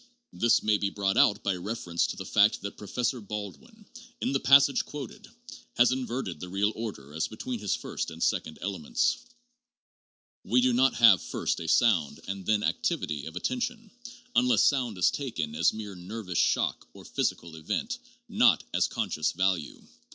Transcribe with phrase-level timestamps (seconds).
[0.33, 3.85] This may be brought out by reference to the fact that Professor Baldwin,
[4.19, 5.27] in the passage quoted,
[5.77, 9.23] has inverted the real order as between his first and second elements.
[10.43, 13.71] We do not have first a sound and then activity THE REFLEX ARC CONCEPT.
[13.77, 17.55] 3 6 3 of attention, unless sound is taken as mere nervous shock or physical
[17.55, 19.83] event, not as conscious value.